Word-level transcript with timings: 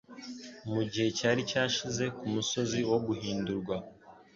Mu 0.73 0.81
gihe 0.91 1.07
cyari 1.17 1.41
cyashize, 1.49 2.03
ku 2.17 2.23
musozi 2.33 2.79
wo 2.89 2.97
guhindurwa, 3.07 3.75